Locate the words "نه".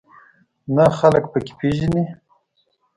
0.75-0.85